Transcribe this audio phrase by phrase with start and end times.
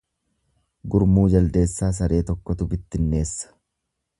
[0.95, 3.57] Gurmuu jaldeessaa saree tokkotu bittinneessa.